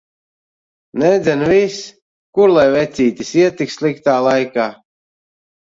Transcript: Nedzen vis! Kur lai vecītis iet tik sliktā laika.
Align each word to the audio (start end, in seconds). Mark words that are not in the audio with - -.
Nedzen 1.03 1.43
vis! 1.51 1.77
Kur 2.39 2.55
lai 2.57 2.67
vecītis 2.79 3.33
iet 3.43 3.61
tik 3.61 3.79
sliktā 3.79 4.19
laika. 4.31 4.71